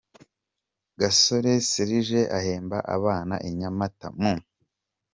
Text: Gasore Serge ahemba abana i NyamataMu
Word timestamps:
Gasore 0.99 1.53
Serge 1.69 2.21
ahemba 2.39 2.77
abana 2.95 3.35
i 3.47 3.49
NyamataMu 3.57 4.33